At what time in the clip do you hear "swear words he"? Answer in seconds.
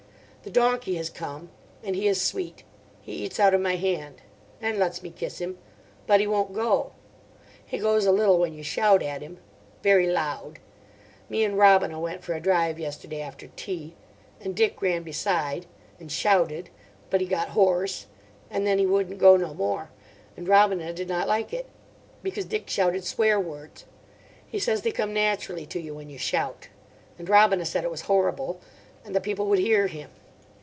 23.05-24.57